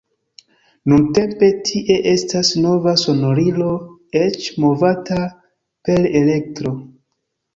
Nuntempe 0.91 1.49
tie 1.67 1.97
estas 2.11 2.49
nova 2.63 2.93
sonorilo, 3.01 3.67
eĉ 4.21 4.49
movata 4.65 5.19
per 5.89 6.09
elektro. 6.23 6.73